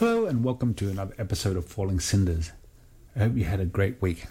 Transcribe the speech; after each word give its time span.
Hello 0.00 0.24
and 0.24 0.42
welcome 0.42 0.72
to 0.72 0.88
another 0.88 1.14
episode 1.18 1.58
of 1.58 1.66
Falling 1.66 2.00
Cinders. 2.00 2.52
I 3.14 3.18
hope 3.18 3.36
you 3.36 3.44
had 3.44 3.60
a 3.60 3.66
great 3.66 4.00
week. 4.00 4.24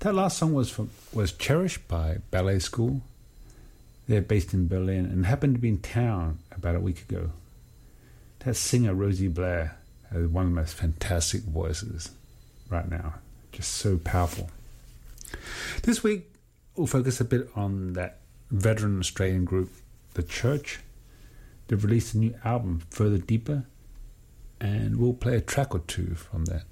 That 0.00 0.14
last 0.14 0.36
song 0.36 0.52
was 0.52 0.68
from 0.68 0.90
was 1.10 1.32
Cherished 1.32 1.88
by 1.88 2.18
Ballet 2.30 2.58
School. 2.58 3.00
They're 4.08 4.20
based 4.20 4.52
in 4.52 4.68
Berlin 4.68 5.06
and 5.06 5.24
happened 5.24 5.54
to 5.54 5.58
be 5.58 5.70
in 5.70 5.78
town 5.78 6.40
about 6.54 6.74
a 6.76 6.80
week 6.80 7.00
ago. 7.08 7.30
That 8.40 8.56
singer 8.56 8.92
Rosie 8.92 9.28
Blair 9.28 9.78
has 10.12 10.26
one 10.26 10.44
of 10.44 10.50
the 10.50 10.60
most 10.60 10.74
fantastic 10.74 11.40
voices 11.44 12.10
right 12.68 12.90
now. 12.90 13.14
Just 13.52 13.70
so 13.70 13.96
powerful. 13.96 14.50
This 15.84 16.02
week 16.02 16.30
we'll 16.76 16.86
focus 16.86 17.22
a 17.22 17.24
bit 17.24 17.48
on 17.56 17.94
that 17.94 18.18
veteran 18.50 19.00
Australian 19.00 19.46
group, 19.46 19.72
The 20.12 20.22
Church. 20.22 20.80
They've 21.68 21.82
released 21.82 22.12
a 22.12 22.18
new 22.18 22.34
album, 22.44 22.82
Further 22.90 23.16
Deeper, 23.16 23.64
and 24.60 24.96
we'll 24.96 25.14
play 25.14 25.36
a 25.36 25.40
track 25.40 25.74
or 25.74 25.80
two 25.80 26.14
from 26.14 26.44
that. 26.46 26.64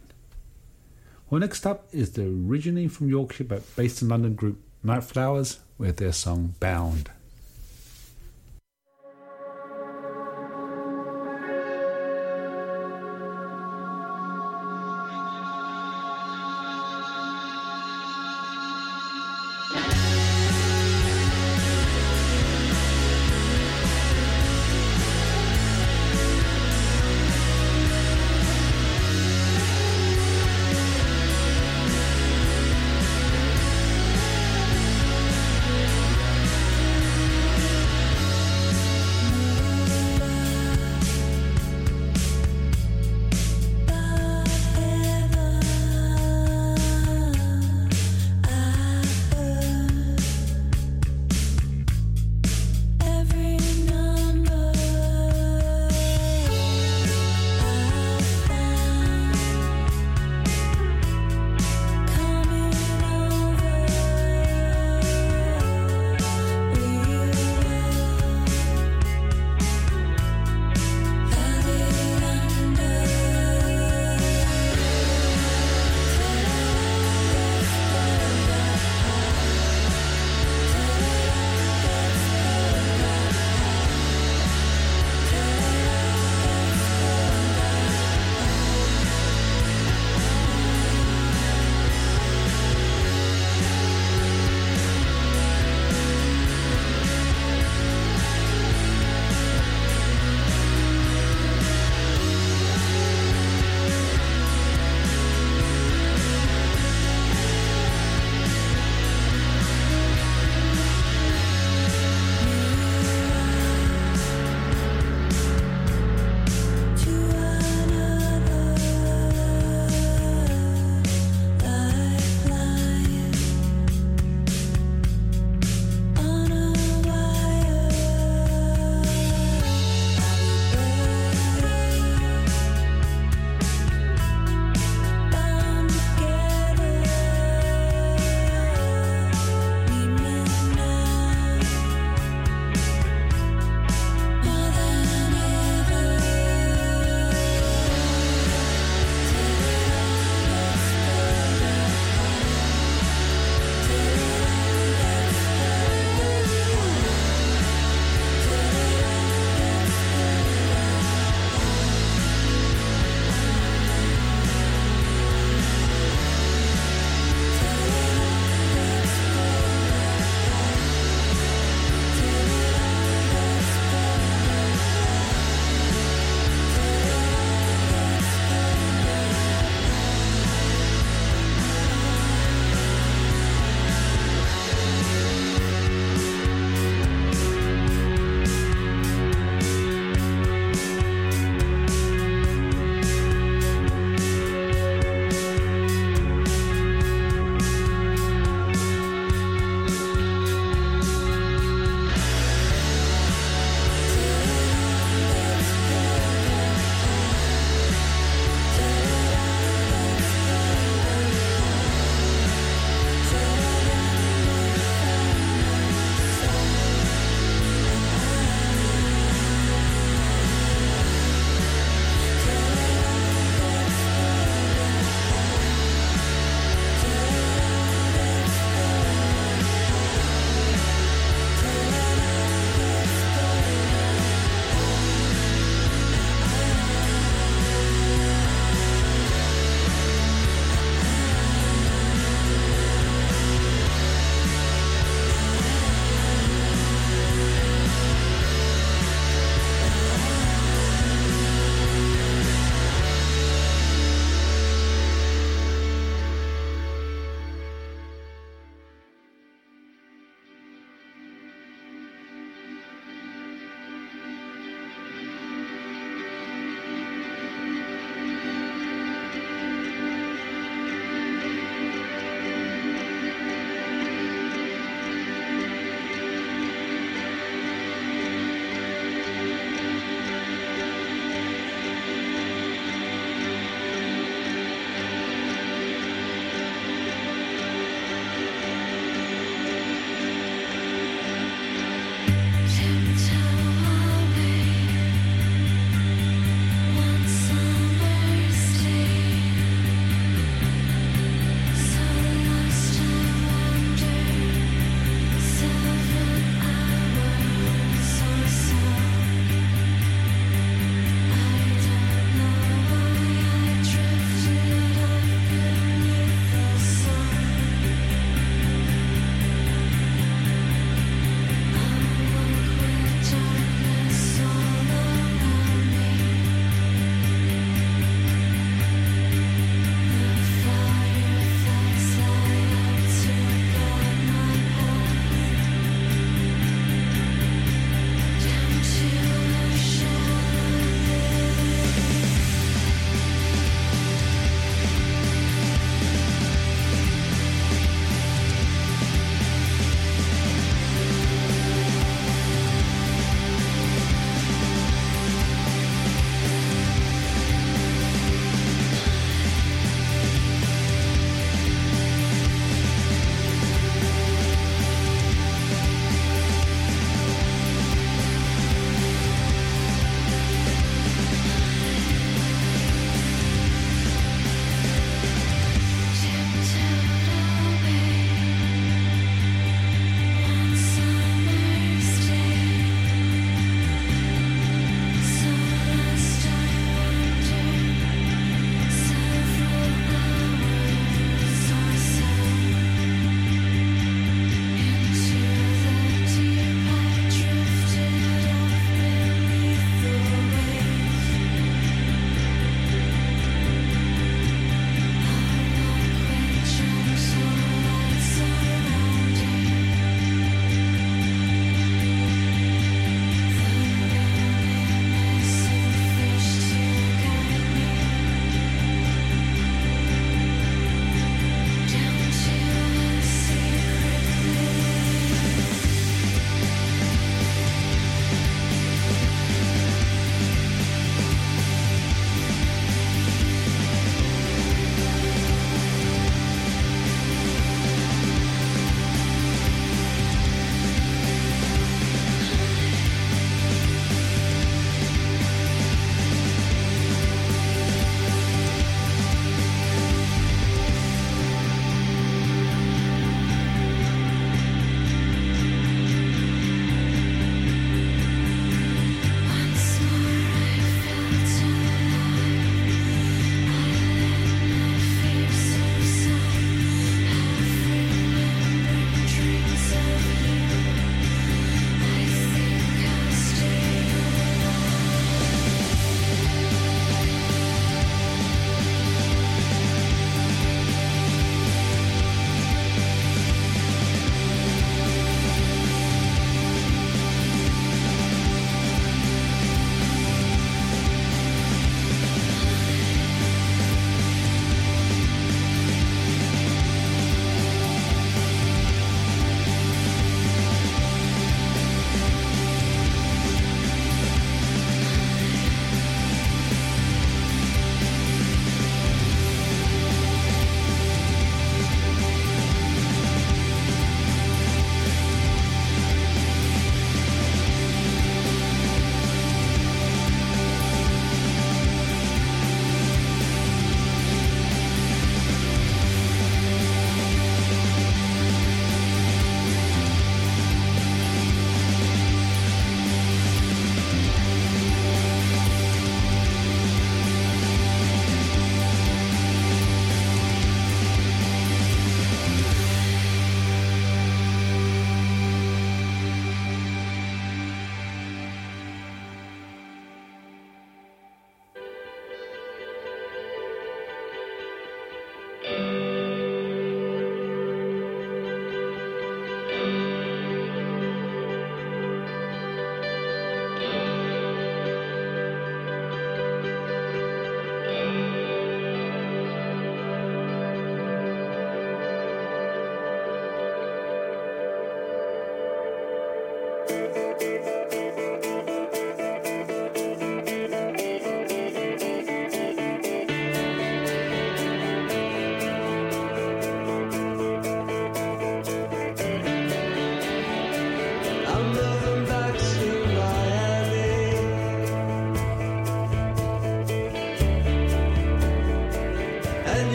Well, 1.31 1.41
next 1.41 1.67
up 1.67 1.89
is 1.93 2.13
the 2.13 2.25
originally 2.25 2.89
from 2.89 3.09
Yorkshire 3.09 3.45
but 3.45 3.77
based 3.77 4.03
in 4.03 4.09
London 4.09 4.35
group 4.35 4.61
Night 4.83 5.05
Flowers 5.05 5.61
with 5.77 5.97
their 5.97 6.13
song 6.13 6.55
Bound. 6.61 7.11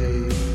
See. 0.00 0.49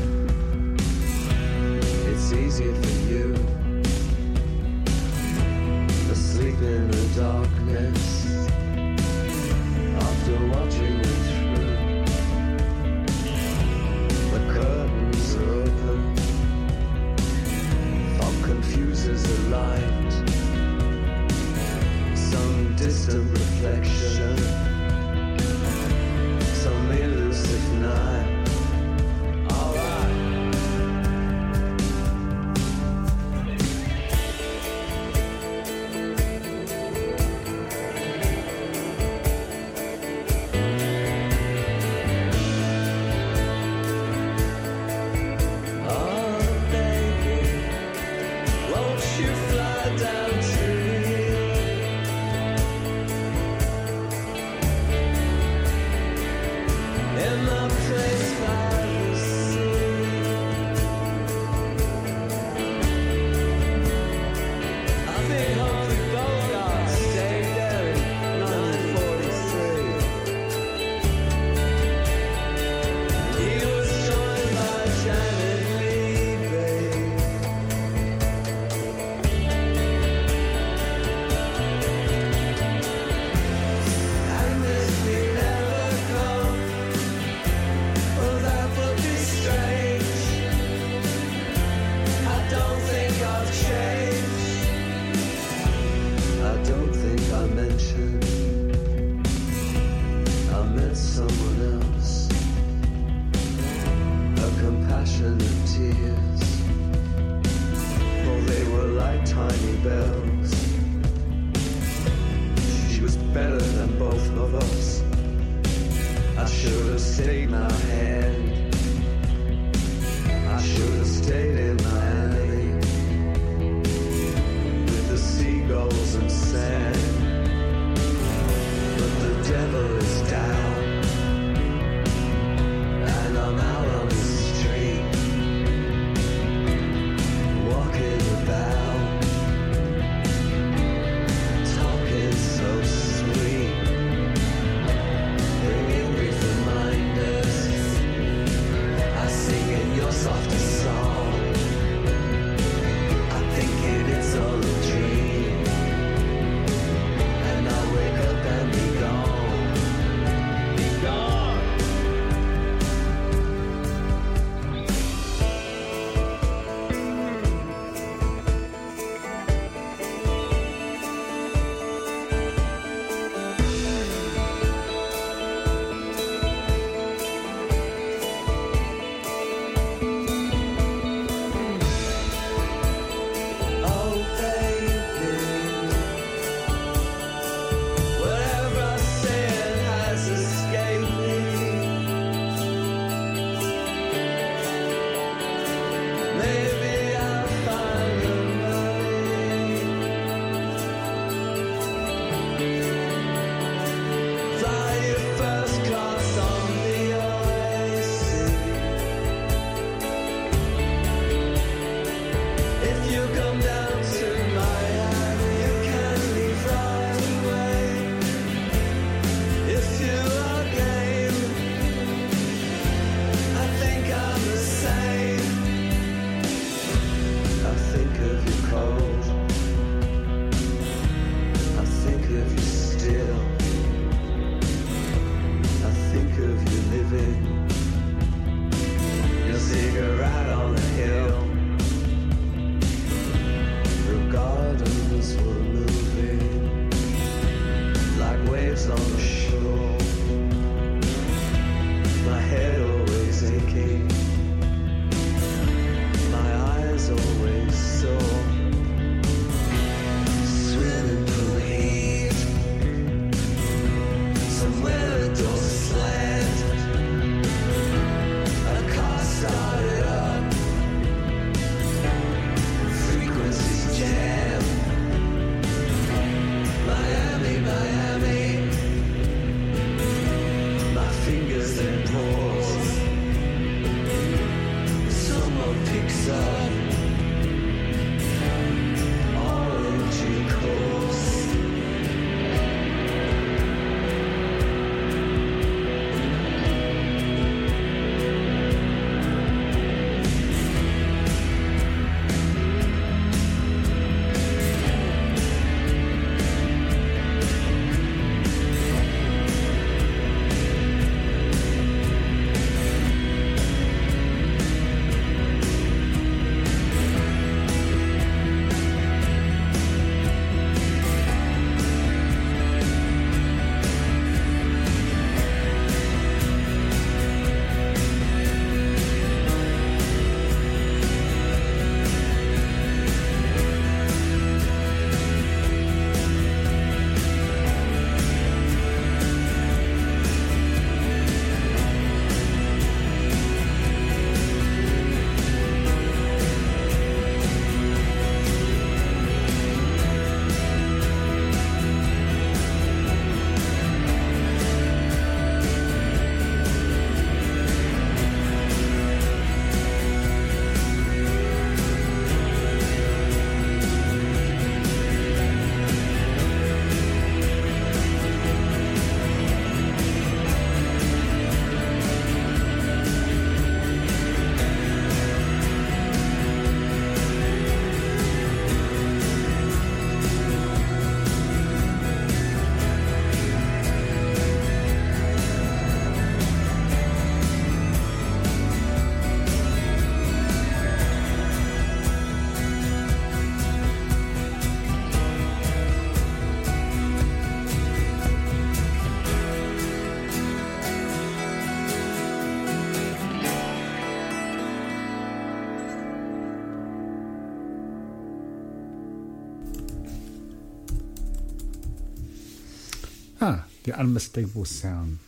The 413.86 413.96
unmistakable 413.96 414.64
sound 414.64 415.18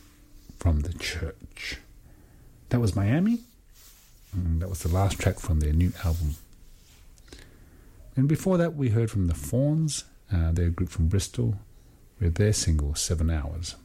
from 0.57 0.81
the 0.81 0.93
church. 0.93 1.77
That 2.69 2.81
was 2.81 2.93
Miami. 2.93 3.39
And 4.33 4.61
that 4.61 4.69
was 4.69 4.83
the 4.83 4.89
last 4.89 5.17
track 5.17 5.39
from 5.39 5.61
their 5.61 5.73
new 5.73 5.93
album. 6.03 6.35
And 8.15 8.27
before 8.27 8.57
that, 8.57 8.75
we 8.75 8.89
heard 8.89 9.09
from 9.09 9.27
the 9.27 9.33
Fawns, 9.33 10.03
uh, 10.31 10.51
they're 10.51 10.67
a 10.67 10.69
group 10.69 10.89
from 10.89 11.07
Bristol, 11.07 11.55
with 12.19 12.35
their 12.35 12.51
single 12.51 12.93
Seven 12.95 13.29
Hours. 13.29 13.75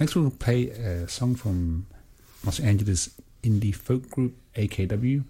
Next, 0.00 0.16
we'll 0.16 0.30
play 0.30 0.70
a 0.70 1.06
song 1.08 1.34
from 1.34 1.86
Los 2.42 2.58
Angeles 2.58 3.10
indie 3.42 3.74
folk 3.74 4.08
group 4.08 4.34
AKW 4.56 5.24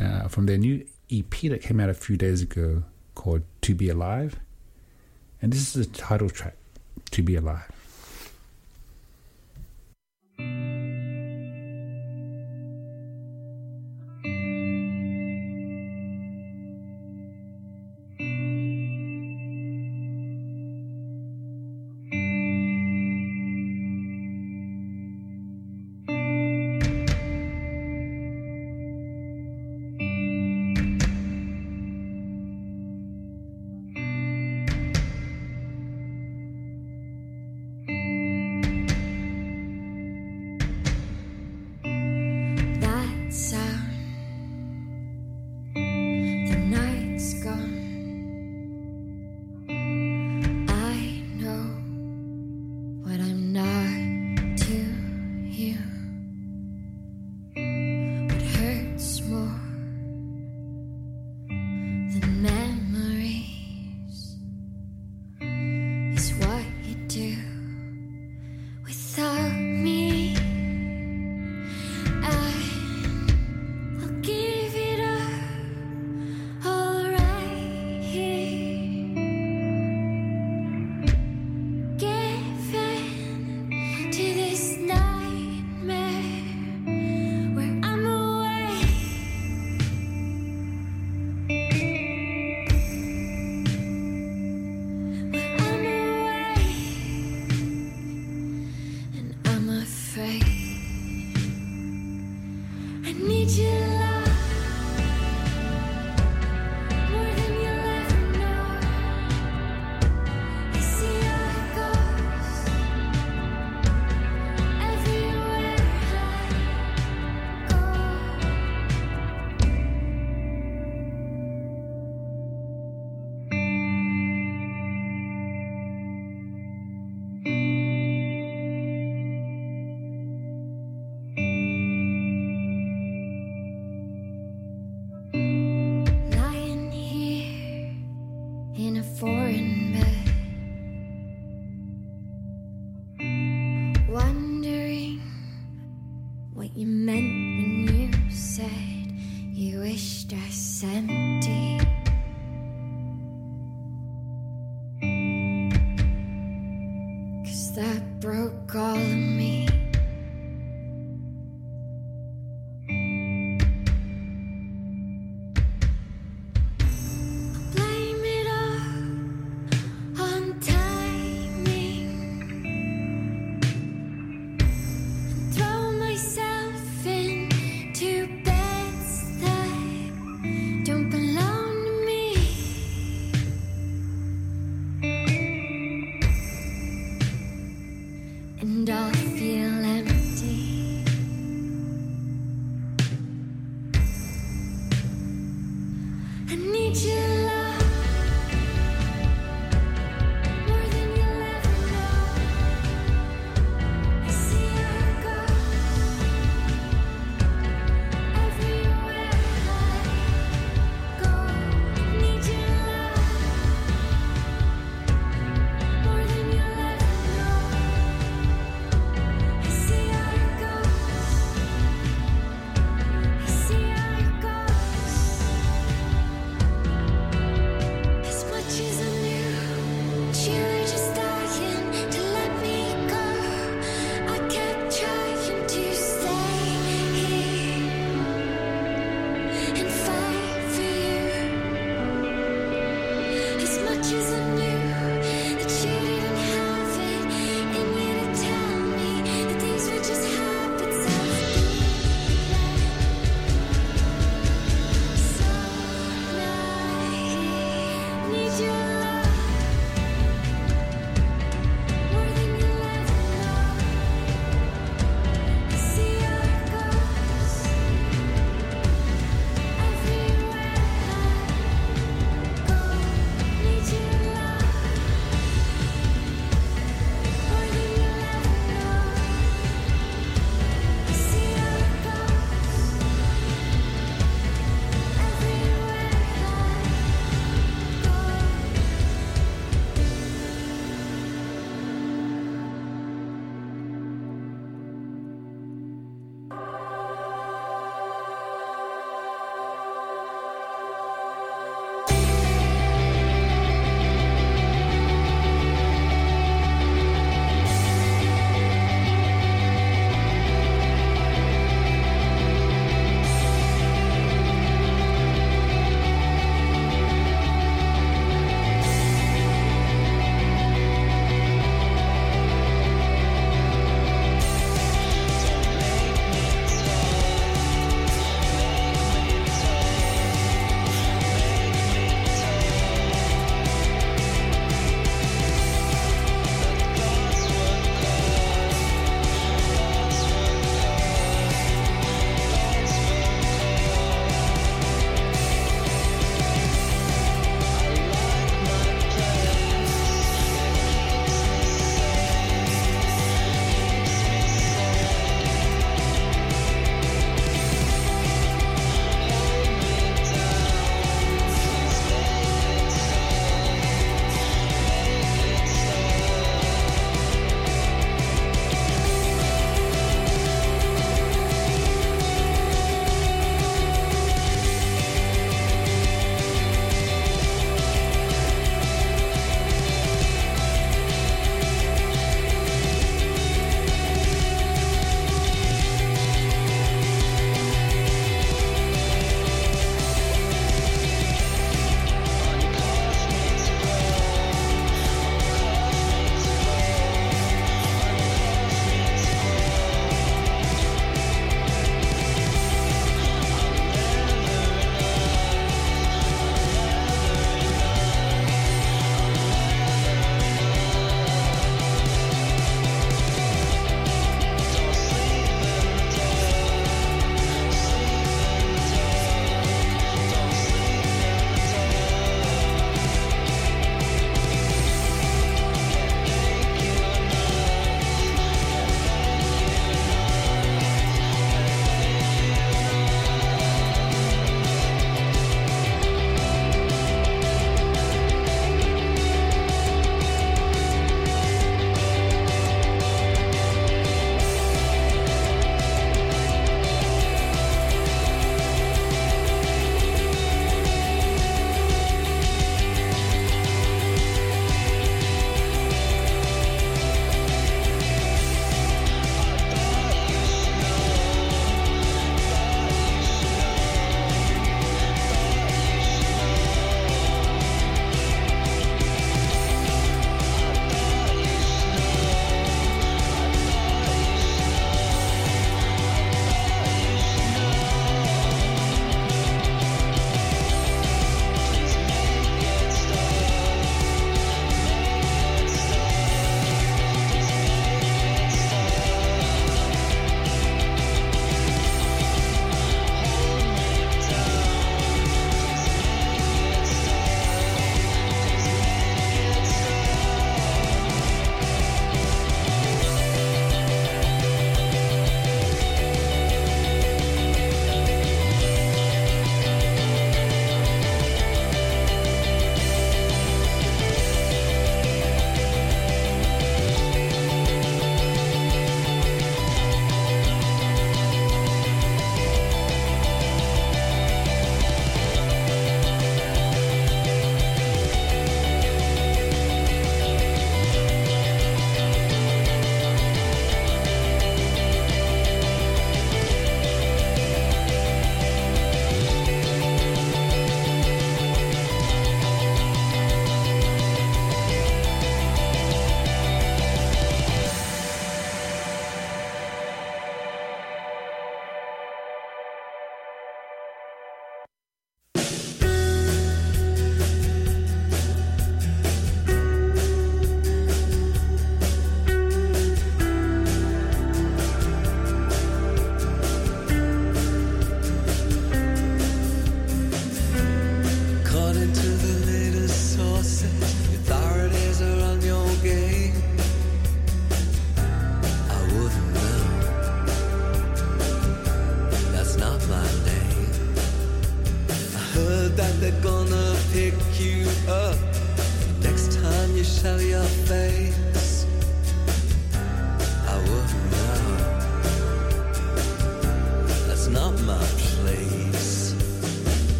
uh, 0.00 0.28
from 0.28 0.46
their 0.46 0.56
new 0.56 0.86
EP 1.10 1.30
that 1.42 1.62
came 1.62 1.80
out 1.80 1.90
a 1.90 1.94
few 1.94 2.16
days 2.16 2.42
ago 2.42 2.84
called 3.16 3.42
To 3.62 3.74
Be 3.74 3.88
Alive. 3.88 4.38
And 5.44 5.52
this 5.52 5.76
is 5.76 5.86
the 5.86 5.92
title 5.92 6.30
track, 6.30 6.56
To 7.10 7.22
Be 7.22 7.36
Alive. 7.36 7.73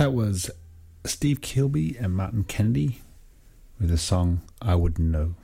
That 0.00 0.14
was 0.14 0.50
Steve 1.04 1.42
Kilbey 1.42 2.02
and 2.02 2.14
Martin 2.14 2.44
Kennedy 2.44 3.02
with 3.78 3.90
the 3.90 3.98
song 3.98 4.40
I 4.62 4.74
Wouldn't 4.74 5.06
Know. 5.06 5.34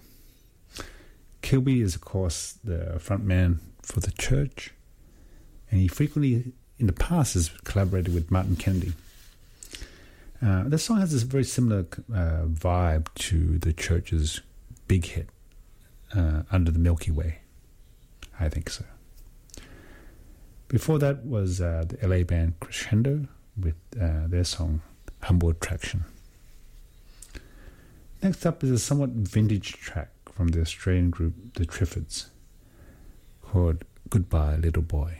Kilbey 1.43 1.83
is, 1.83 1.95
of 1.95 2.01
course, 2.01 2.59
the 2.65 2.99
frontman 2.99 3.59
for 3.83 4.01
the 4.01 4.13
church, 4.13 4.73
and 5.71 5.79
he 5.79 5.89
frequently, 5.89 6.55
in 6.79 6.87
the 6.87 6.95
past, 6.95 7.35
has 7.35 7.51
collaborated 7.65 8.15
with 8.15 8.31
Martin 8.31 8.57
Kennedy. 8.57 8.95
Uh, 10.41 10.63
the 10.67 10.79
song 10.79 11.01
has 11.01 11.13
this 11.13 11.25
very 11.25 11.45
similar 11.45 11.81
uh, 12.11 12.47
vibe 12.47 13.13
to 13.17 13.59
the 13.59 13.75
church's 13.75 14.41
big 14.89 15.05
hit, 15.05 15.29
uh, 16.15 16.45
Under 16.51 16.71
the 16.71 16.79
Milky 16.79 17.11
Way. 17.11 17.41
I 18.41 18.49
think 18.49 18.71
so. 18.71 18.87
Before 20.69 20.99
that 20.99 21.27
was 21.27 21.61
uh, 21.61 21.85
the 21.87 22.09
LA 22.09 22.25
band 22.25 22.59
Crescendo 22.59 23.29
with 23.61 23.75
uh, 24.01 24.27
their 24.27 24.45
song 24.45 24.83
Humble 25.23 25.51
Attraction. 25.51 26.05
Next 28.23 28.45
up 28.47 28.63
is 28.65 28.71
a 28.71 28.79
somewhat 28.79 29.11
vintage 29.11 29.73
track 29.75 30.11
from 30.33 30.49
the 30.49 30.61
Australian 30.61 31.11
group 31.11 31.35
The 31.55 31.65
Triffids 31.67 32.27
called 33.43 33.85
Goodbye 34.11 34.57
Little 34.57 34.83
Boy. 34.83 35.19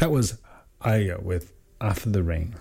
That 0.00 0.10
was 0.10 0.38
Aya 0.80 1.18
with 1.20 1.52
After 1.78 2.08
the 2.08 2.22
Rain. 2.22 2.56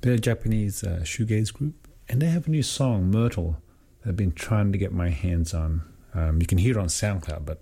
They're 0.00 0.14
a 0.14 0.18
Japanese 0.18 0.82
uh, 0.82 1.00
shoegaze 1.02 1.52
group, 1.52 1.88
and 2.08 2.22
they 2.22 2.28
have 2.28 2.46
a 2.46 2.50
new 2.50 2.62
song, 2.62 3.10
Myrtle, 3.10 3.60
that 4.00 4.08
I've 4.08 4.16
been 4.16 4.32
trying 4.32 4.72
to 4.72 4.78
get 4.78 4.92
my 4.94 5.10
hands 5.10 5.52
on. 5.52 5.82
Um, 6.14 6.40
you 6.40 6.46
can 6.46 6.56
hear 6.56 6.78
it 6.78 6.80
on 6.80 6.86
SoundCloud, 6.86 7.44
but 7.44 7.60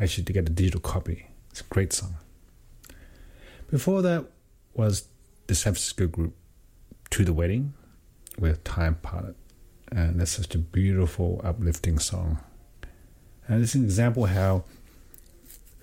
actually 0.00 0.24
to 0.24 0.32
get 0.32 0.48
a 0.48 0.50
digital 0.50 0.80
copy. 0.80 1.28
It's 1.52 1.60
a 1.60 1.64
great 1.64 1.92
song. 1.92 2.16
Before 3.70 4.02
that 4.02 4.24
was 4.74 5.06
the 5.46 5.54
San 5.54 5.74
Francisco 5.74 6.08
group 6.08 6.34
To 7.10 7.24
the 7.24 7.32
Wedding 7.32 7.72
with 8.36 8.64
Time 8.64 8.96
Pilot. 8.96 9.36
And 9.92 10.20
that's 10.20 10.32
such 10.32 10.56
a 10.56 10.58
beautiful, 10.58 11.40
uplifting 11.44 12.00
song. 12.00 12.40
And 13.46 13.62
it's 13.62 13.76
an 13.76 13.84
example 13.84 14.26
how 14.26 14.64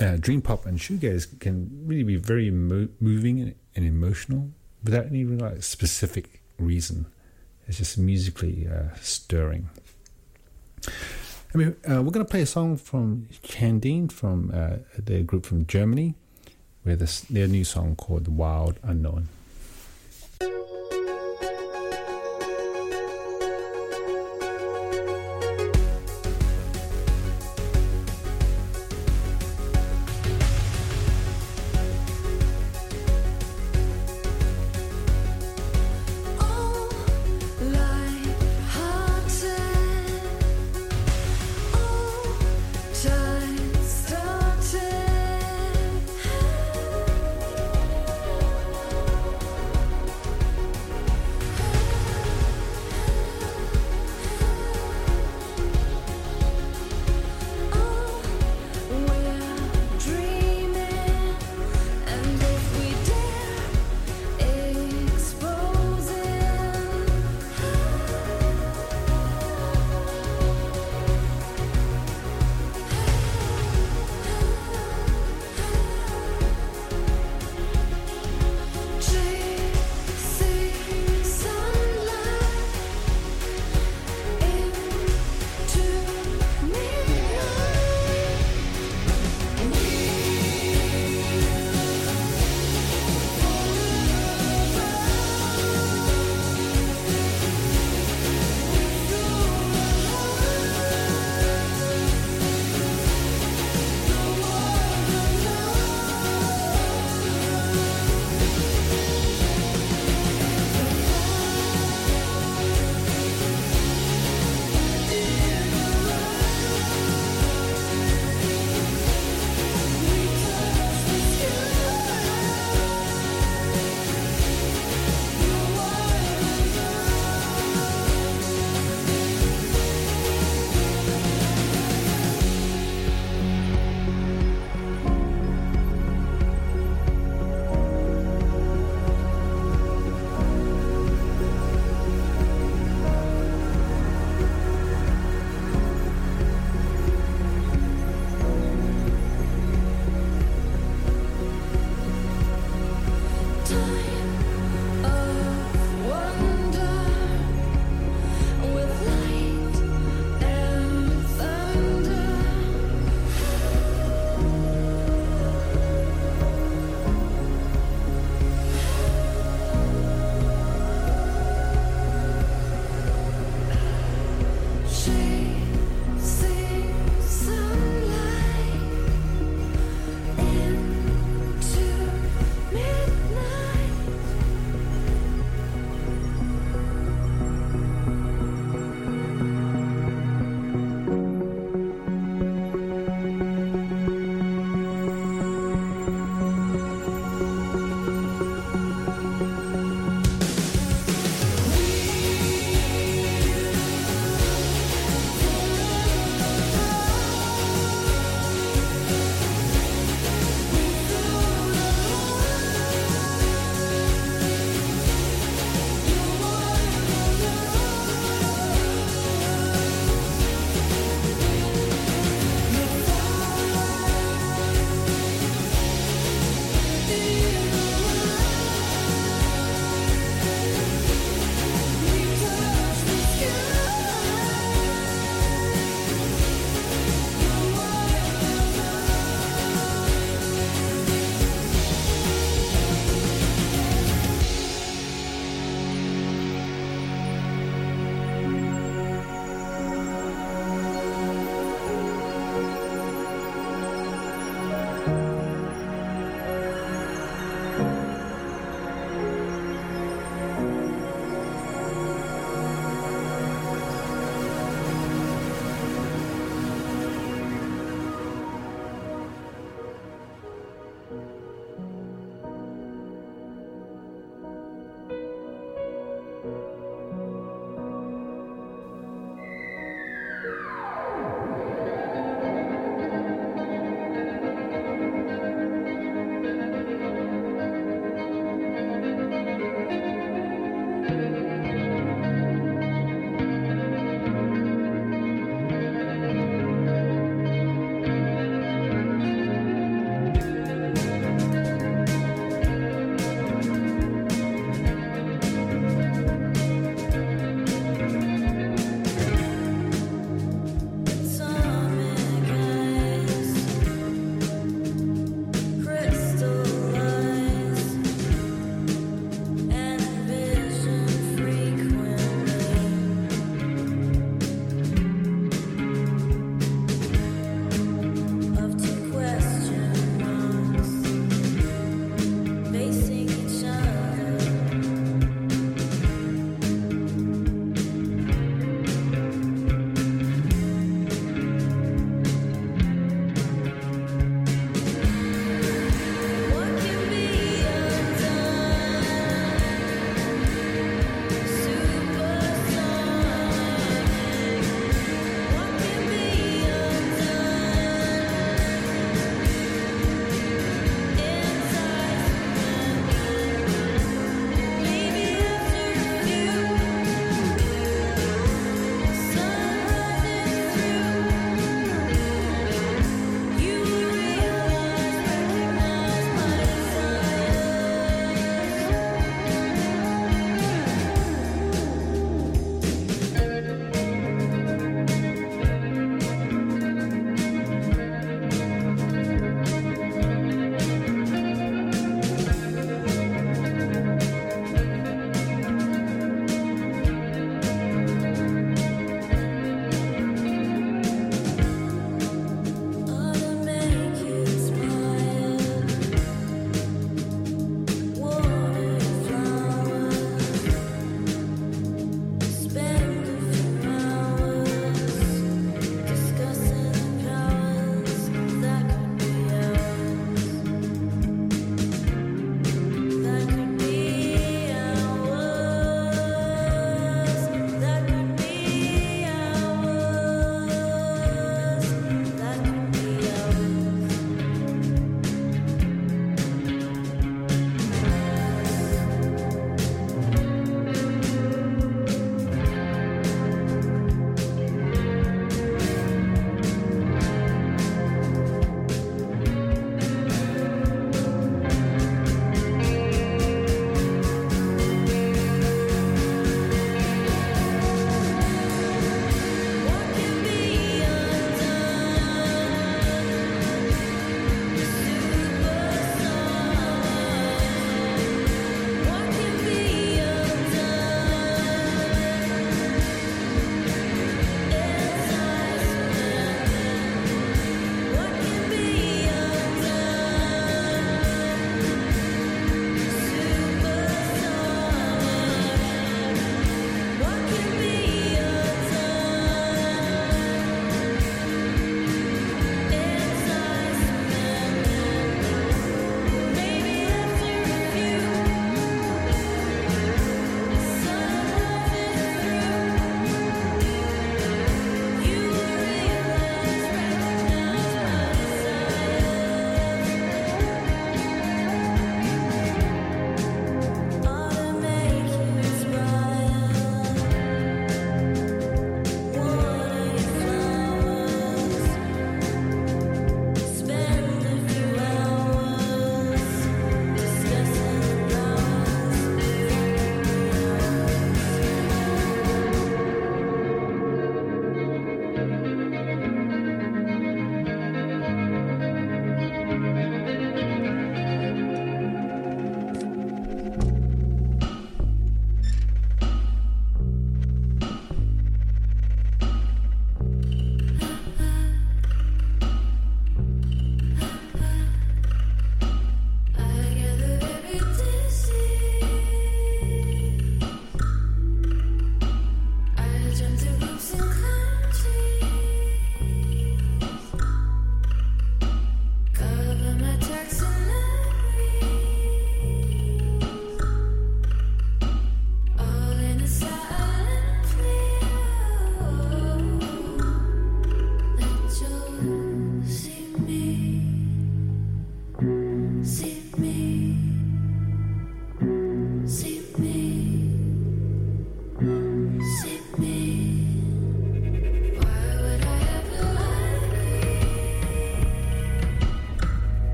uh, 0.00 0.16
dream 0.16 0.42
pop 0.42 0.66
and 0.66 0.78
shoegaze 0.78 1.38
can 1.40 1.70
really 1.84 2.04
be 2.04 2.16
very 2.16 2.50
mo- 2.50 2.88
moving 3.00 3.54
and 3.74 3.84
emotional 3.84 4.50
without 4.84 5.06
any 5.06 5.24
like, 5.24 5.62
specific 5.62 6.42
reason. 6.58 7.06
It's 7.66 7.78
just 7.78 7.98
musically 7.98 8.68
uh, 8.68 8.94
stirring. 9.00 9.70
I 11.52 11.58
mean, 11.58 11.76
uh, 11.88 12.02
we're 12.02 12.12
going 12.12 12.24
to 12.24 12.30
play 12.30 12.42
a 12.42 12.46
song 12.46 12.76
from 12.76 13.26
Chandeen 13.42 14.10
from 14.10 14.50
uh, 14.54 14.76
their 14.96 15.22
group 15.22 15.44
from 15.44 15.66
Germany, 15.66 16.14
with 16.84 17.00
this, 17.00 17.22
their 17.22 17.48
new 17.48 17.64
song 17.64 17.96
called 17.96 18.24
"The 18.24 18.30
"Wild 18.30 18.78
Unknown." 18.82 19.28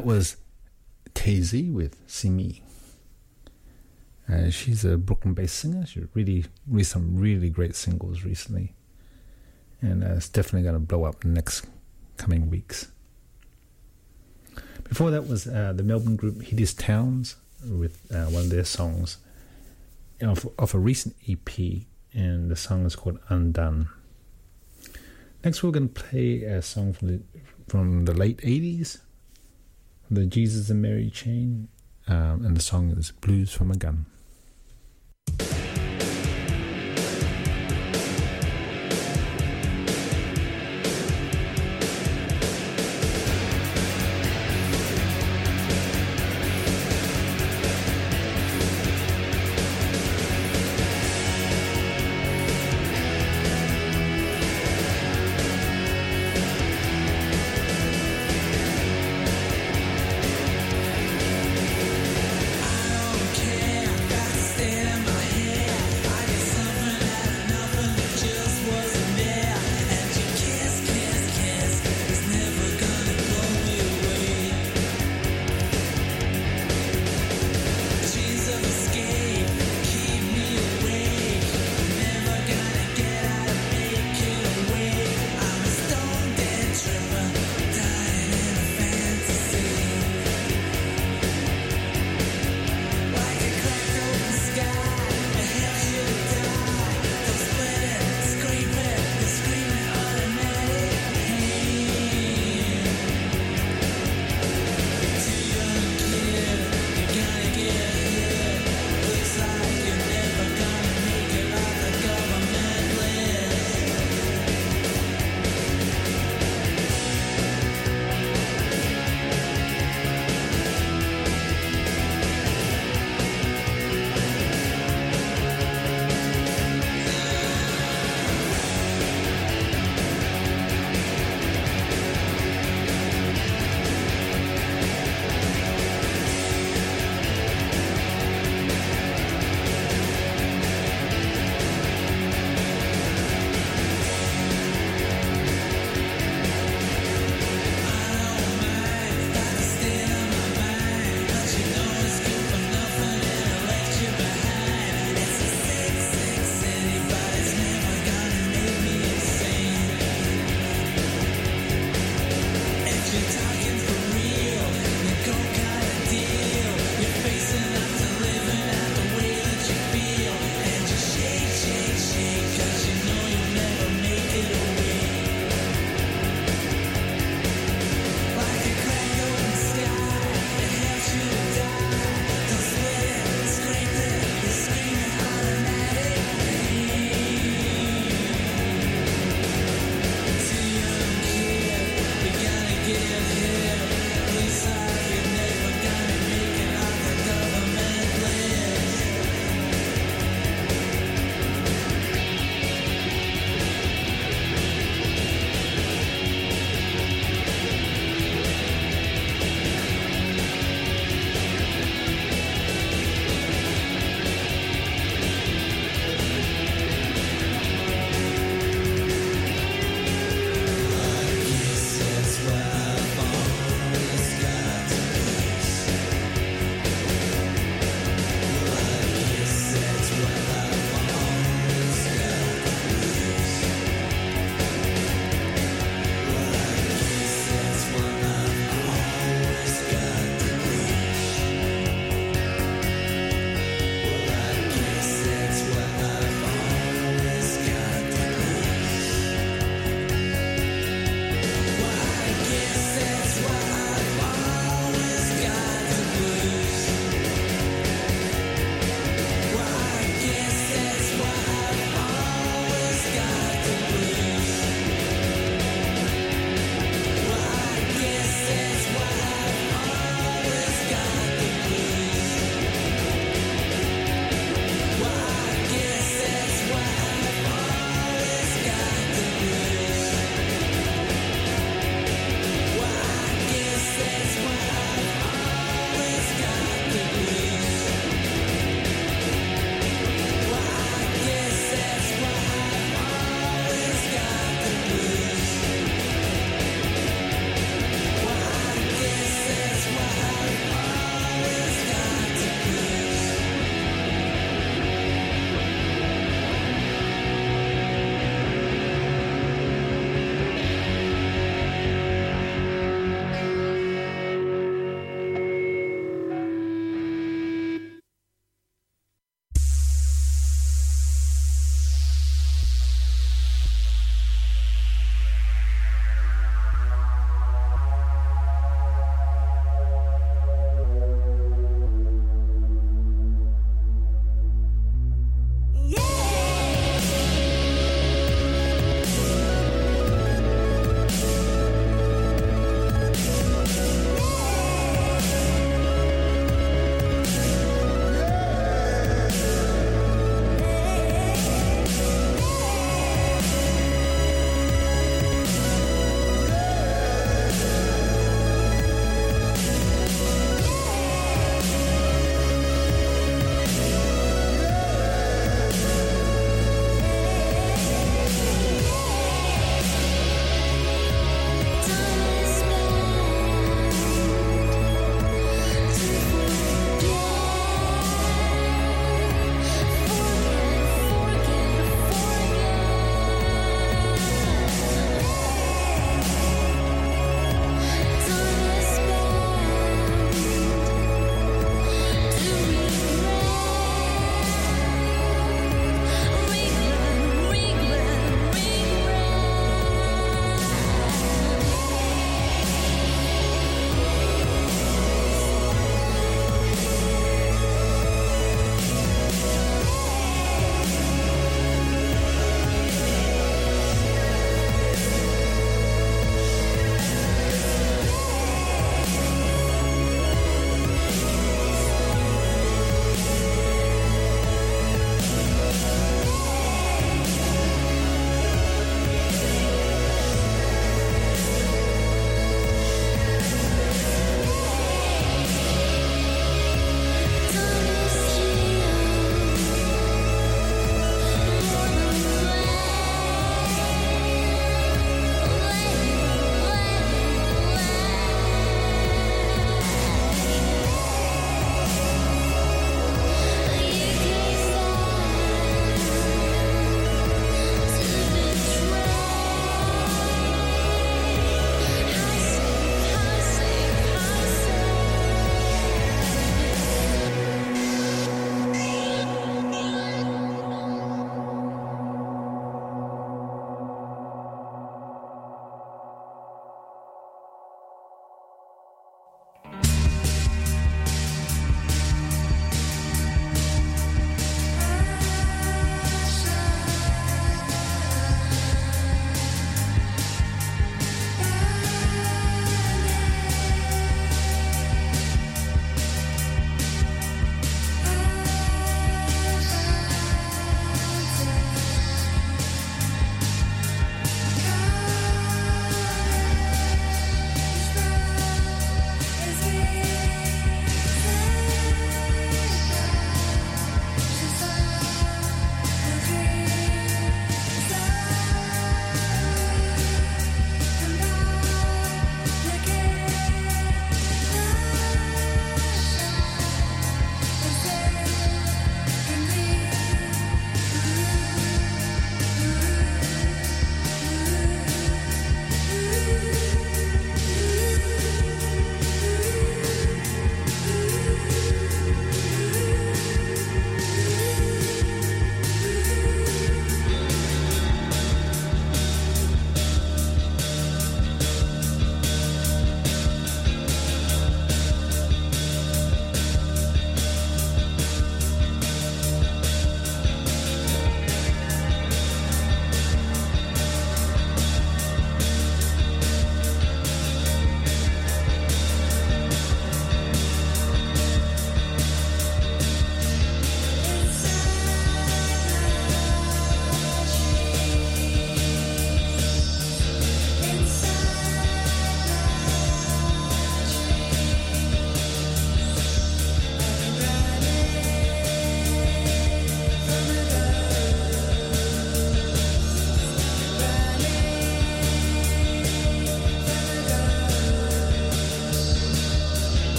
That 0.00 0.06
was 0.06 0.38
KZ 1.12 1.70
with 1.74 1.94
Simi. 2.06 2.62
Uh, 4.26 4.48
she's 4.48 4.82
a 4.82 4.96
Brooklyn-based 4.96 5.54
singer. 5.54 5.84
She 5.84 6.00
really 6.14 6.46
released 6.66 6.92
some 6.92 7.18
really 7.18 7.50
great 7.50 7.76
singles 7.76 8.24
recently, 8.24 8.74
and 9.82 10.02
uh, 10.02 10.14
it's 10.14 10.30
definitely 10.30 10.62
going 10.62 10.74
to 10.74 10.80
blow 10.80 11.04
up 11.04 11.22
in 11.22 11.32
the 11.32 11.34
next 11.34 11.66
coming 12.16 12.48
weeks. 12.48 12.90
Before 14.84 15.10
that 15.10 15.28
was 15.28 15.46
uh, 15.46 15.74
the 15.76 15.82
Melbourne 15.82 16.16
group 16.16 16.40
Hideous 16.40 16.72
Towns 16.72 17.36
with 17.62 18.10
uh, 18.10 18.24
one 18.30 18.44
of 18.44 18.50
their 18.50 18.64
songs 18.64 19.18
of, 20.22 20.48
of 20.58 20.74
a 20.74 20.78
recent 20.78 21.14
EP, 21.28 21.58
and 22.14 22.50
the 22.50 22.56
song 22.56 22.86
is 22.86 22.96
called 22.96 23.18
Undone. 23.28 23.90
Next, 25.44 25.62
we're 25.62 25.72
going 25.72 25.90
to 25.90 26.02
play 26.02 26.44
a 26.44 26.62
song 26.62 26.94
from 26.94 27.08
the 27.08 27.20
from 27.68 28.06
the 28.06 28.14
late 28.14 28.38
'80s, 28.38 29.00
the 30.10 30.26
Jesus 30.26 30.70
and 30.70 30.82
Mary 30.82 31.10
Chain, 31.10 31.68
um, 32.08 32.44
and 32.44 32.56
the 32.56 32.62
song 32.62 32.90
is 32.90 33.12
"Blues 33.12 33.52
from 33.52 33.70
a 33.70 33.76
Gun." 33.76 34.06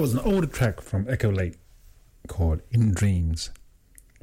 That 0.00 0.04
was 0.04 0.14
an 0.14 0.32
older 0.32 0.46
track 0.46 0.80
from 0.80 1.06
Echo 1.10 1.30
Lake 1.30 1.58
called 2.26 2.62
In 2.70 2.94
Dreams 2.94 3.50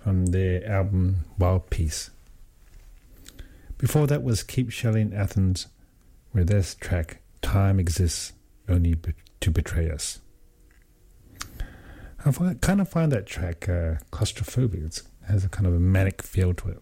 from 0.02 0.26
their 0.26 0.68
album 0.68 1.26
Wild 1.38 1.70
Peace. 1.70 2.10
Before 3.78 4.08
that 4.08 4.24
was 4.24 4.42
Keep 4.42 4.72
Shelly 4.72 5.02
in 5.02 5.14
Athens 5.14 5.68
with 6.34 6.48
their 6.48 6.64
track 6.64 7.20
Time 7.44 7.80
Exists 7.80 8.34
Only 8.68 8.96
to 9.40 9.52
Betray 9.52 9.92
Us. 9.92 10.20
I 12.26 12.32
kind 12.60 12.82
of 12.82 12.90
find 12.90 13.12
that 13.12 13.28
track 13.28 13.70
uh, 13.70 14.02
claustrophobic. 14.12 14.84
It 14.84 15.02
has 15.28 15.46
a 15.46 15.50
kind 15.50 15.68
of 15.68 15.76
a 15.76 15.80
manic 15.80 16.24
feel 16.24 16.56
to 16.56 16.70
it. 16.70 16.82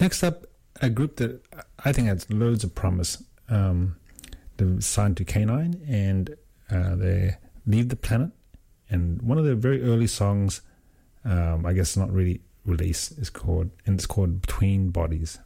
Next 0.00 0.22
up, 0.22 0.46
a 0.80 0.88
group 0.88 1.16
that 1.16 1.42
I 1.84 1.92
think 1.92 2.08
has 2.08 2.30
loads 2.30 2.64
of 2.64 2.74
promise. 2.74 3.22
Um, 3.50 3.96
signed 4.80 5.16
to 5.18 5.24
Kanine 5.24 5.80
and 5.86 6.34
uh, 6.70 6.94
they 6.96 7.36
leave 7.66 7.88
the 7.88 7.96
planet. 7.96 8.30
And 8.90 9.20
one 9.22 9.38
of 9.38 9.44
their 9.44 9.54
very 9.54 9.82
early 9.82 10.06
songs, 10.06 10.62
um, 11.24 11.66
I 11.66 11.72
guess 11.72 11.96
not 11.96 12.10
really 12.10 12.40
released, 12.64 13.18
is 13.18 13.30
called 13.30 13.70
and 13.86 13.96
it's 13.96 14.06
called 14.06 14.40
Between 14.40 14.90
Bodies. 14.90 15.38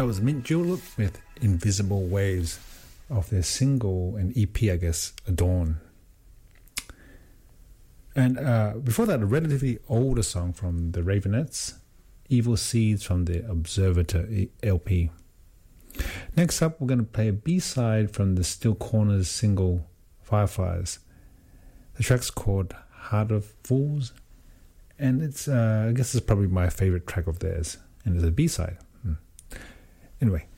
That 0.00 0.06
was 0.06 0.22
Mint 0.22 0.44
Julep 0.44 0.80
with 0.96 1.20
Invisible 1.42 2.06
Waves 2.06 2.58
of 3.10 3.28
their 3.28 3.42
single 3.42 4.16
and 4.16 4.34
EP, 4.34 4.72
I 4.72 4.76
guess, 4.76 5.12
Adorn. 5.28 5.78
And 8.16 8.38
uh, 8.38 8.76
before 8.82 9.04
that, 9.04 9.20
a 9.20 9.26
relatively 9.26 9.78
older 9.90 10.22
song 10.22 10.54
from 10.54 10.92
the 10.92 11.02
Raveonettes, 11.02 11.74
Evil 12.30 12.56
Seeds 12.56 13.02
from 13.02 13.26
the 13.26 13.46
Observator 13.46 14.26
LP. 14.62 15.10
Next 16.34 16.62
up, 16.62 16.80
we're 16.80 16.86
going 16.86 17.00
to 17.00 17.04
play 17.04 17.28
a 17.28 17.34
B 17.34 17.58
side 17.58 18.10
from 18.10 18.36
the 18.36 18.42
Still 18.42 18.76
Corners 18.76 19.28
single 19.28 19.86
Fireflies. 20.22 21.00
The 21.96 22.04
track's 22.04 22.30
called 22.30 22.74
Heart 22.90 23.32
of 23.32 23.52
Fools, 23.64 24.14
and 24.98 25.20
it's, 25.20 25.46
uh, 25.46 25.88
I 25.90 25.92
guess, 25.92 26.14
it's 26.14 26.24
probably 26.24 26.46
my 26.46 26.70
favorite 26.70 27.06
track 27.06 27.26
of 27.26 27.40
theirs, 27.40 27.76
and 28.06 28.16
it's 28.16 28.24
a 28.24 28.30
B 28.30 28.48
side. 28.48 28.78
Anyway. 30.22 30.49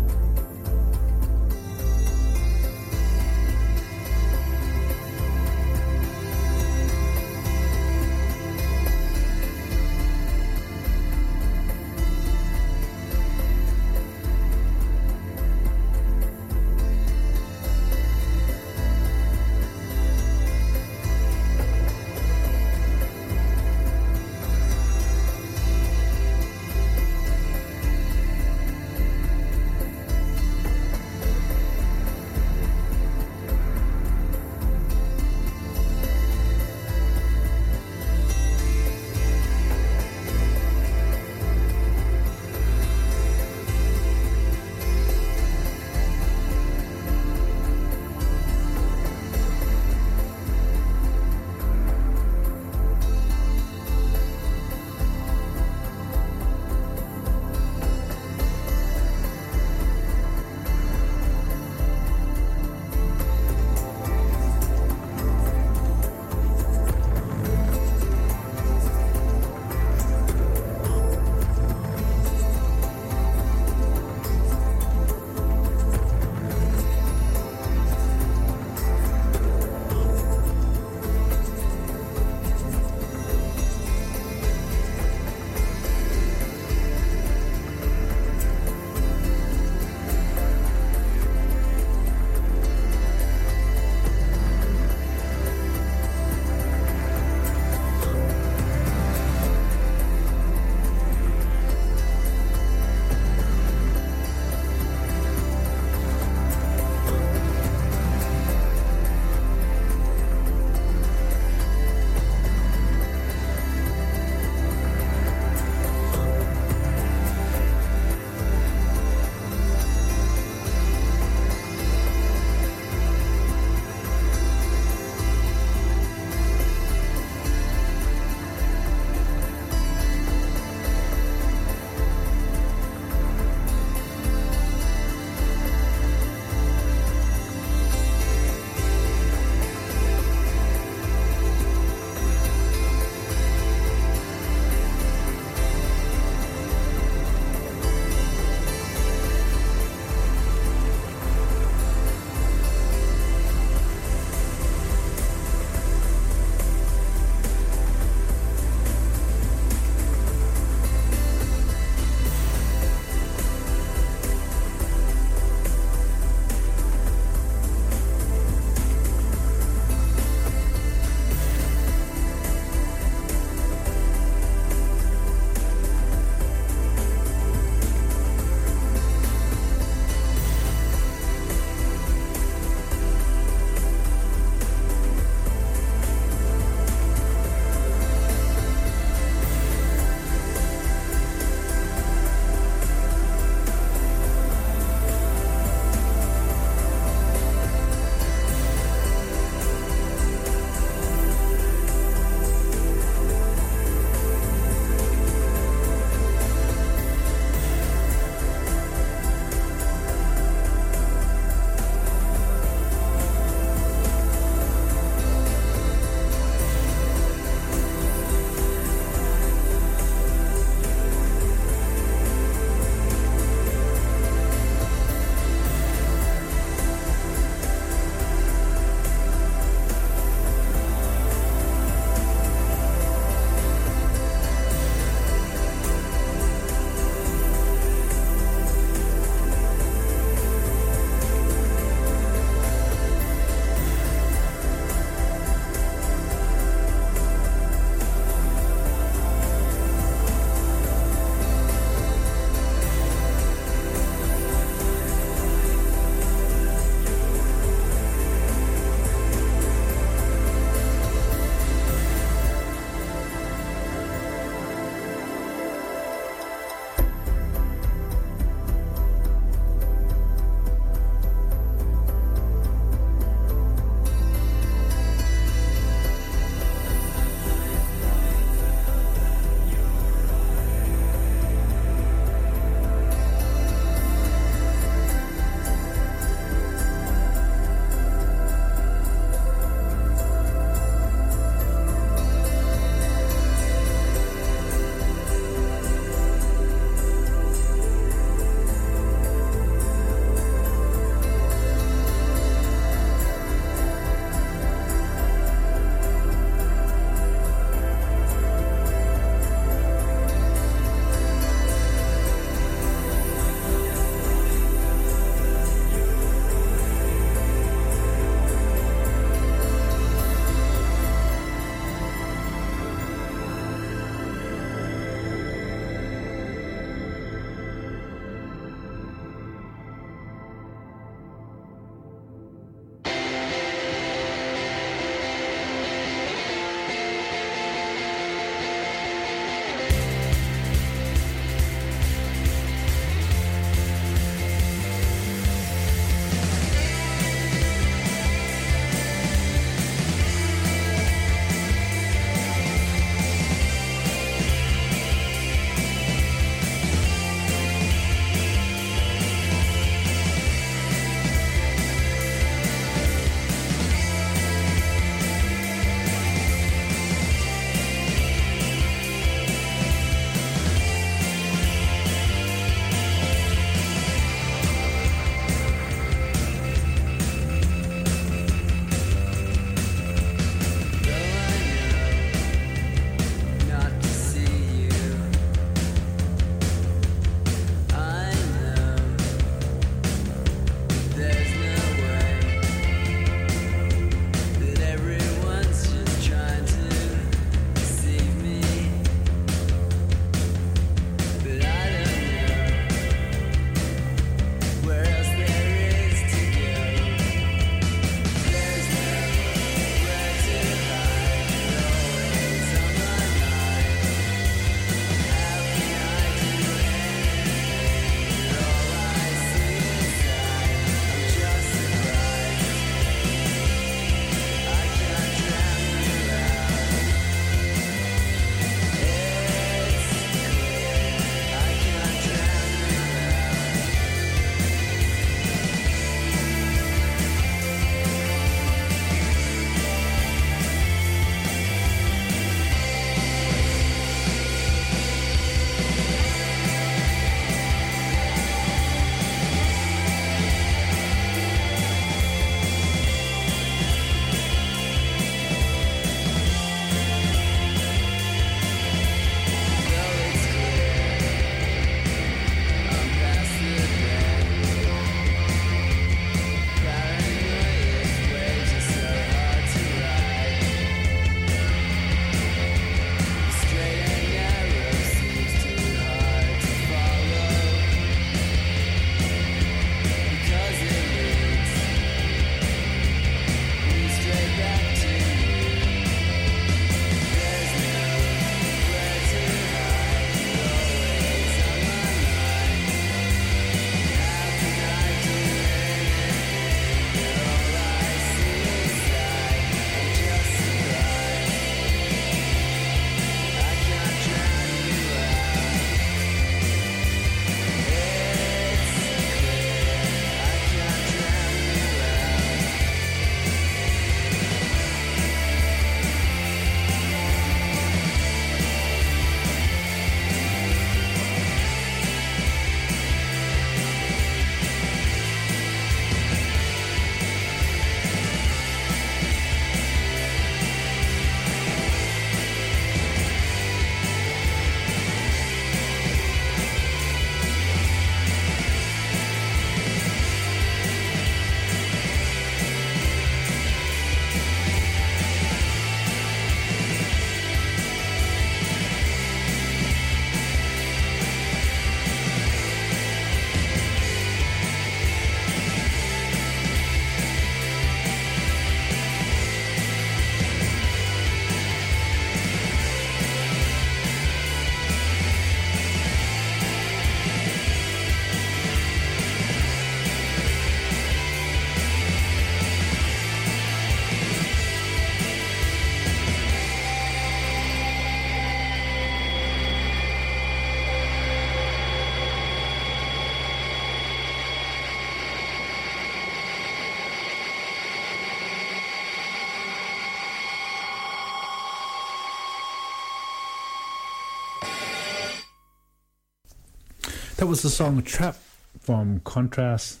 Was 597.48 597.62
the 597.62 597.70
song 597.70 598.02
Trap 598.02 598.36
from 598.78 599.20
Contrast. 599.20 600.00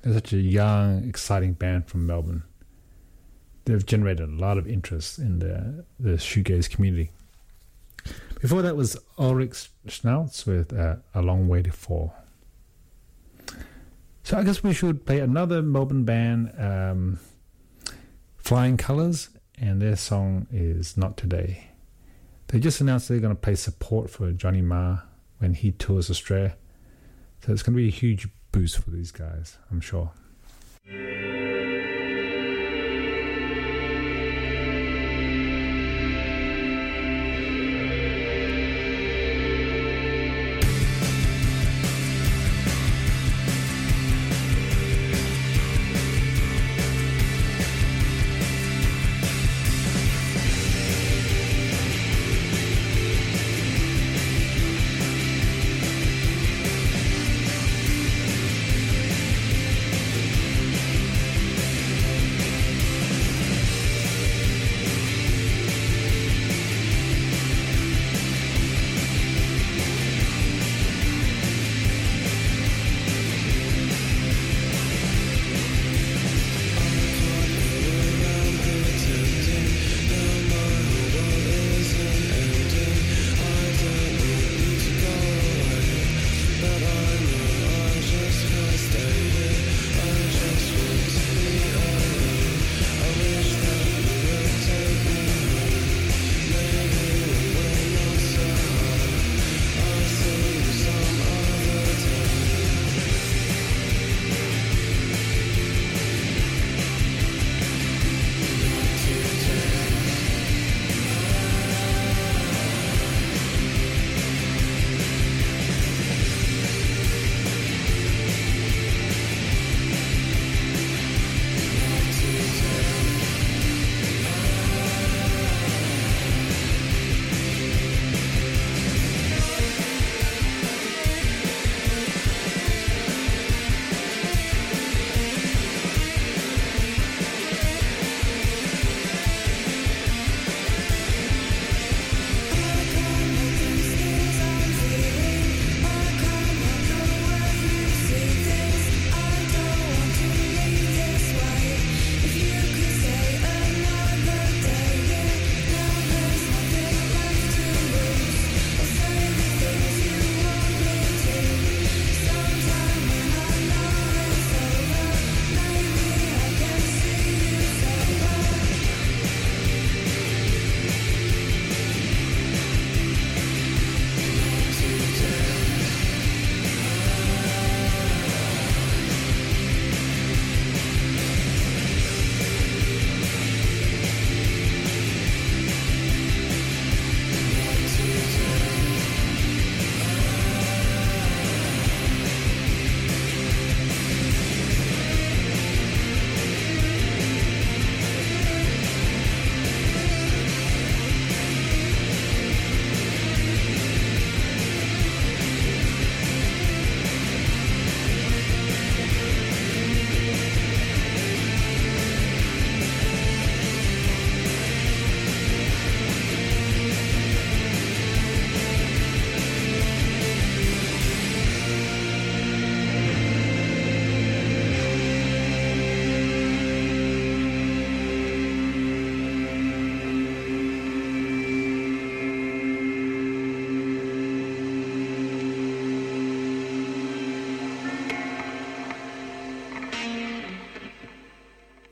They're 0.00 0.14
such 0.14 0.32
a 0.32 0.38
young, 0.38 1.06
exciting 1.06 1.52
band 1.52 1.86
from 1.86 2.06
Melbourne. 2.06 2.44
They've 3.66 3.84
generated 3.84 4.30
a 4.30 4.32
lot 4.32 4.56
of 4.56 4.66
interest 4.66 5.18
in 5.18 5.38
the, 5.38 5.84
the 6.00 6.12
shoegaze 6.12 6.70
community. 6.70 7.10
Before 8.40 8.62
that 8.62 8.74
was 8.74 8.96
Ulrich 9.18 9.70
Schnauss 9.86 10.46
with 10.46 10.72
uh, 10.72 10.96
A 11.14 11.20
Long 11.20 11.46
Way 11.46 11.60
to 11.60 11.70
Fall. 11.70 12.14
So 14.22 14.38
I 14.38 14.42
guess 14.42 14.62
we 14.62 14.72
should 14.72 15.04
play 15.04 15.20
another 15.20 15.60
Melbourne 15.60 16.04
band, 16.04 16.54
um, 16.58 17.20
Flying 18.38 18.78
Colours, 18.78 19.28
and 19.60 19.82
their 19.82 19.96
song 19.96 20.46
is 20.50 20.96
Not 20.96 21.18
Today. 21.18 21.68
They 22.46 22.58
just 22.58 22.80
announced 22.80 23.10
they're 23.10 23.20
going 23.20 23.36
to 23.36 23.40
play 23.40 23.56
support 23.56 24.08
for 24.08 24.32
Johnny 24.32 24.62
Marr 24.62 25.02
when 25.36 25.52
he 25.52 25.70
tours 25.70 26.10
Australia. 26.10 26.56
So 27.44 27.52
it's 27.52 27.62
going 27.62 27.74
to 27.74 27.82
be 27.82 27.88
a 27.88 27.90
huge 27.90 28.28
boost 28.52 28.78
for 28.78 28.90
these 28.90 29.12
guys, 29.12 29.58
I'm 29.70 29.80
sure. 29.80 30.10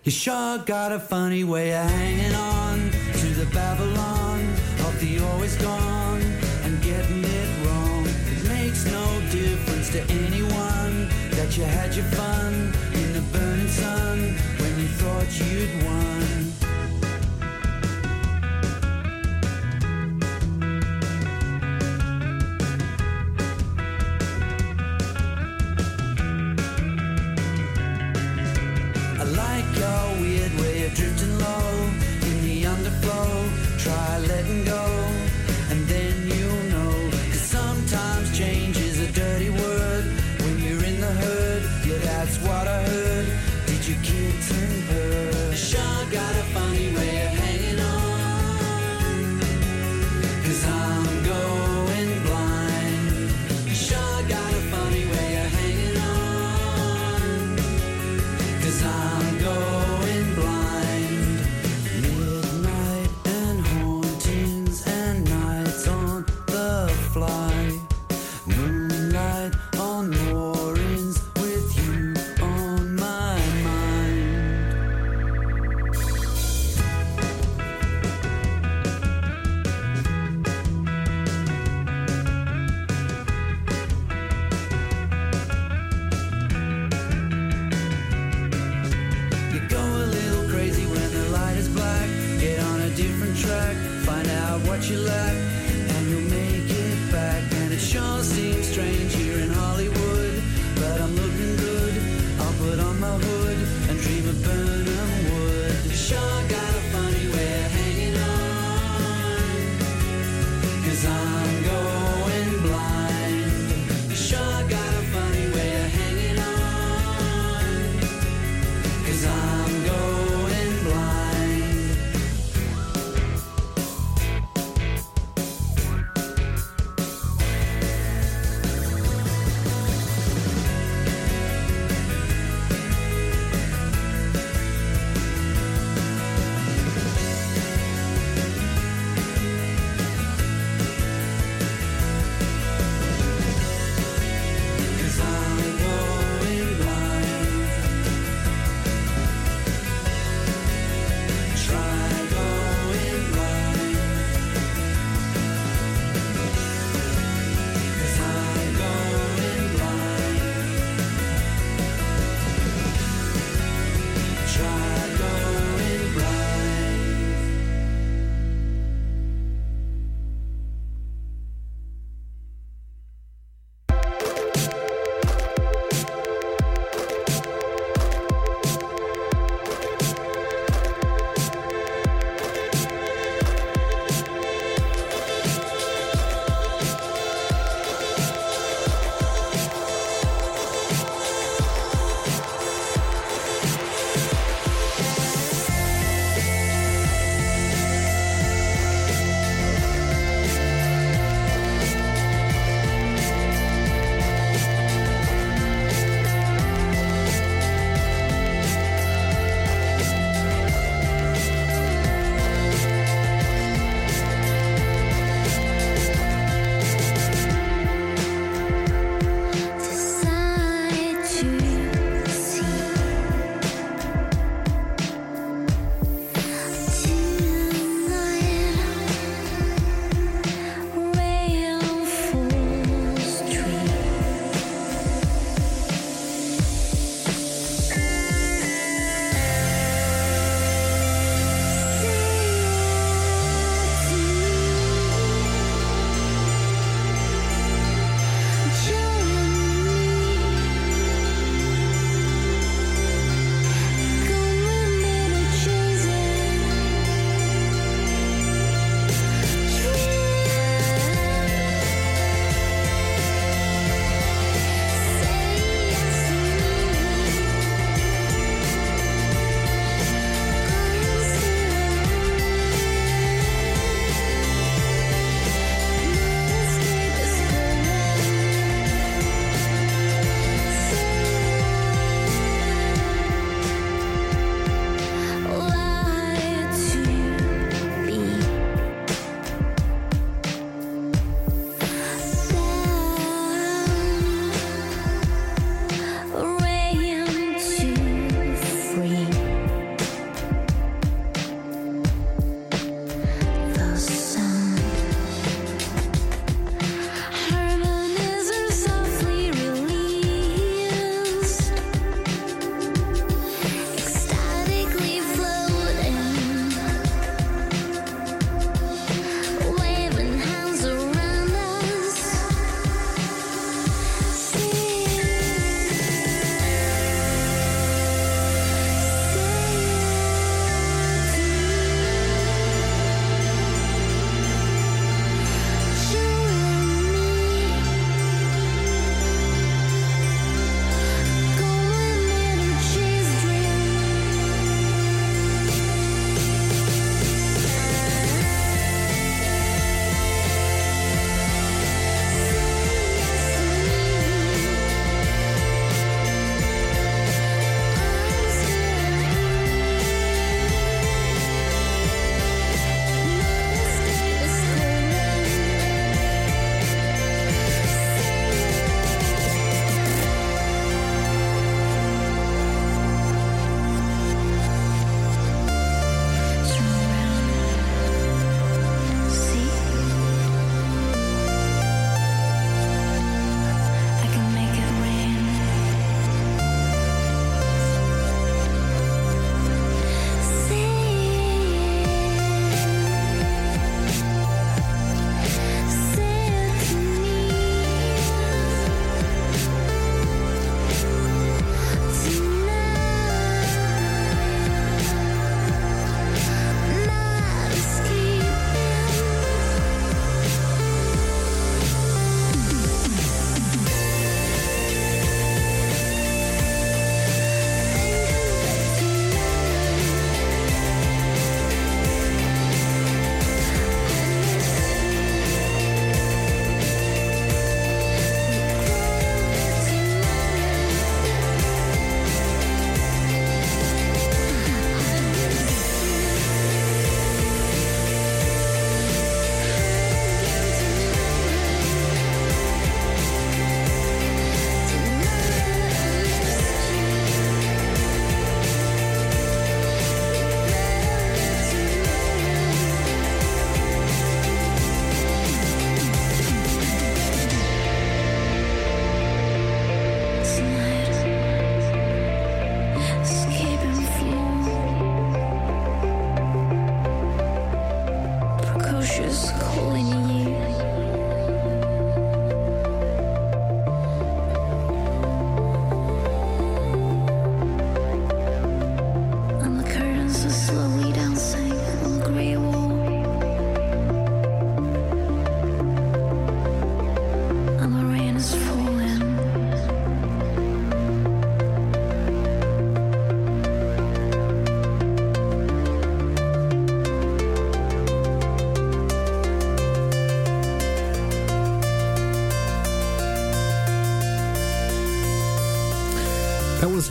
You 0.06 0.12
sure 0.12 0.58
got 0.58 0.92
a 0.92 1.00
funny 1.00 1.42
way 1.42 1.74
of 1.74 1.90
hanging 1.90 2.32
on 2.32 2.78
to 3.14 3.26
the 3.34 3.46
Babylon 3.52 4.40
of 4.86 5.00
the 5.00 5.18
always 5.18 5.56
gone 5.56 6.22
and 6.62 6.80
getting 6.80 7.24
it 7.24 7.66
wrong. 7.66 8.06
It 8.06 8.48
makes 8.48 8.84
no 8.86 9.20
difference 9.32 9.90
to 9.90 10.02
anyone 10.02 11.08
that 11.30 11.56
you 11.56 11.64
had 11.64 11.92
your 11.96 12.04
fun 12.04 12.35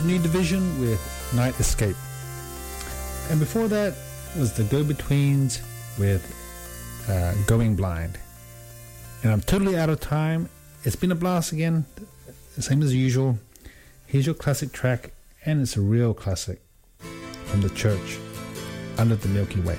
New 0.06 0.18
Division 0.20 0.78
with 0.78 1.00
Night 1.34 1.58
Escape. 1.58 1.96
And 3.28 3.40
before 3.40 3.66
that 3.66 3.94
was 4.38 4.52
the 4.52 4.62
Go 4.62 4.84
Betweens 4.84 5.60
with 5.98 6.22
uh, 7.08 7.34
Going 7.46 7.74
Blind. 7.74 8.16
And 9.24 9.32
I'm 9.32 9.40
totally 9.40 9.76
out 9.76 9.90
of 9.90 9.98
time. 9.98 10.48
It's 10.84 10.94
been 10.94 11.10
a 11.10 11.16
blast 11.16 11.50
again, 11.50 11.86
same 12.56 12.82
as 12.82 12.94
usual. 12.94 13.38
Here's 14.06 14.26
your 14.26 14.36
classic 14.36 14.70
track, 14.70 15.12
and 15.44 15.60
it's 15.60 15.76
a 15.76 15.80
real 15.80 16.14
classic 16.14 16.60
from 17.46 17.62
the 17.62 17.70
church 17.70 18.18
Under 18.98 19.16
the 19.16 19.28
Milky 19.28 19.60
Way. 19.60 19.78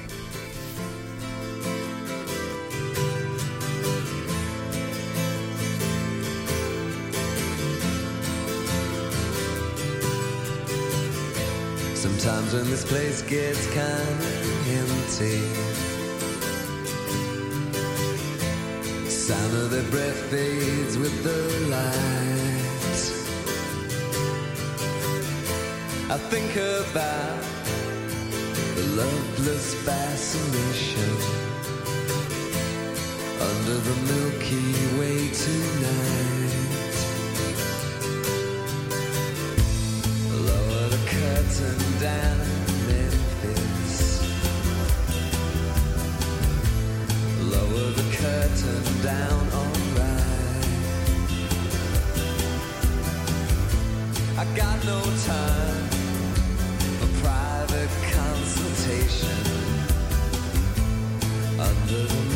Sometimes 12.48 12.64
when 12.64 12.72
this 12.72 12.86
place 12.86 13.22
gets 13.24 13.68
kinda 13.68 14.32
empty, 14.80 15.40
sound 19.10 19.54
of 19.54 19.70
their 19.72 19.84
breath 19.92 20.20
fades 20.32 20.98
with 20.98 21.24
the 21.24 21.42
light. 21.68 23.04
I 26.10 26.18
think 26.32 26.56
about 26.56 27.44
the 28.76 28.86
loveless 28.96 29.74
fascination 29.84 31.12
under 33.42 33.78
the 33.90 34.07
under 61.90 62.04
the 62.04 62.27